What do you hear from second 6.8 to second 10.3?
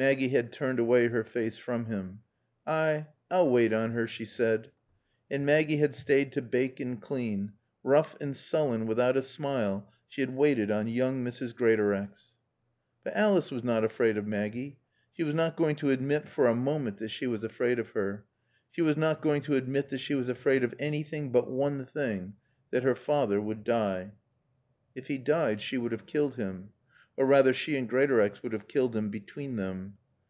clean. Rough and sullen, without a smile, she